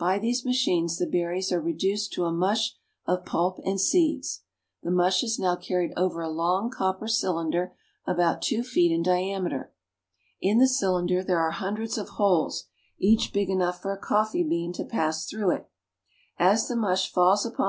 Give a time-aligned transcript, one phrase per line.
[0.00, 2.74] By these machines the berries are reduced to a mush
[3.06, 4.42] of pulp and seeds.
[4.82, 7.72] The mush is now carried over a long copper cylinder
[8.04, 9.72] about two feet in diameter.
[10.40, 12.64] In the cylinder there are hundreds of holes,
[12.98, 15.68] each big enough for a coffee bean to pass through it.
[16.36, 17.66] As the mush falls upon" Most of them are Italians.'